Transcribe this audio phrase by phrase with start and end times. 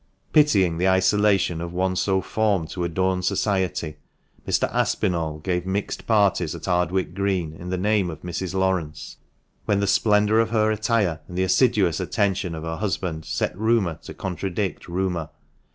[0.33, 3.97] Pitying the isolation of one so formed to adorn society,
[4.47, 4.67] Mr.
[4.73, 7.37] Aspinall gave mixed parties at 432 THE MANCHESTER MAN.
[7.37, 8.55] Ardwick Green in the name of Mrs.
[8.55, 9.17] Laurence,
[9.65, 13.99] when the splendour of her attire and the assiduous attention of her husband set rumour
[14.01, 15.29] to contradict rumour.